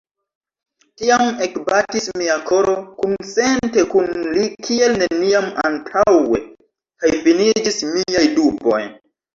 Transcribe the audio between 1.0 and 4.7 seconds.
Tiam ekbatis mia koro kunsente kun li